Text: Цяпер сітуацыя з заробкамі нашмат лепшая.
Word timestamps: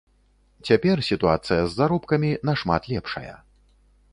Цяпер 0.69 1.03
сітуацыя 1.09 1.59
з 1.65 1.71
заробкамі 1.81 2.31
нашмат 2.51 2.81
лепшая. 2.95 3.35